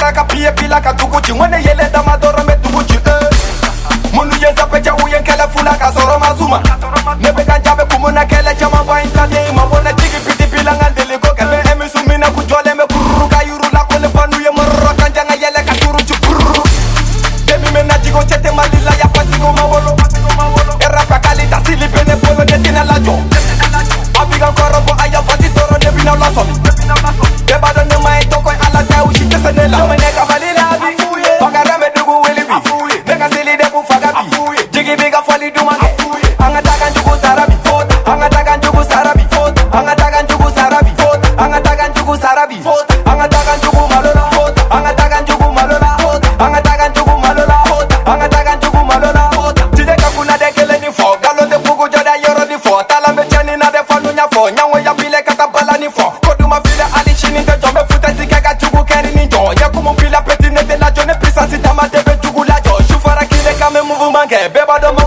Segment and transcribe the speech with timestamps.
[0.00, 2.37] rakapiyepila kadukuti mwene yeleda madoro
[55.52, 58.52] bala ni fɔ ko duma fili hali sini tɛ jɔ n bɛ futɛsi kɛ ka
[58.60, 61.98] jugu kɛ ni nin jɔ yɛkumu bila pɛti ne tɛ lajɔ ne pisansi dama de
[61.98, 64.97] bɛ jugu lajɔ sufara kile kan bɛ muvuman kɛ bɛɛ b'a dɔn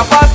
[0.00, 0.29] capaz